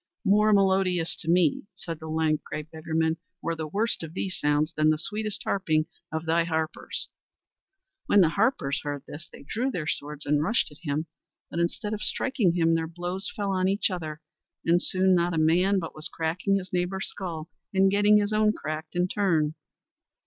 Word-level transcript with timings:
"More 0.25 0.51
melodious 0.51 1.15
to 1.17 1.29
me," 1.29 1.67
said 1.75 1.99
the 1.99 2.07
lank, 2.07 2.41
grey 2.43 2.63
beggarman, 2.63 3.17
"were 3.39 3.53
the 3.55 3.67
worst 3.67 4.01
of 4.01 4.15
these 4.15 4.35
sounds 4.35 4.73
than 4.73 4.89
the 4.89 4.97
sweetest 4.97 5.43
harping 5.43 5.85
of 6.11 6.25
thy 6.25 6.43
harpers." 6.43 7.07
When 8.07 8.21
the 8.21 8.29
harpers 8.29 8.81
heard 8.81 9.03
this, 9.07 9.29
they 9.31 9.43
drew 9.47 9.69
their 9.69 9.85
swords 9.85 10.25
and 10.25 10.41
rushed 10.41 10.71
at 10.71 10.79
him, 10.81 11.05
but 11.51 11.59
instead 11.59 11.93
of 11.93 12.01
striking 12.01 12.55
him, 12.55 12.73
their 12.73 12.87
blows 12.87 13.31
fell 13.35 13.51
on 13.51 13.67
each 13.67 13.91
other, 13.91 14.21
and 14.65 14.81
soon 14.81 15.13
not 15.13 15.35
a 15.35 15.37
man 15.37 15.77
but 15.77 15.93
was 15.93 16.07
cracking 16.11 16.55
his 16.55 16.73
neighbour's 16.73 17.05
skull 17.05 17.51
and 17.71 17.91
getting 17.91 18.17
his 18.17 18.33
own 18.33 18.53
cracked 18.53 18.95
in 18.95 19.07
turn. 19.07 19.53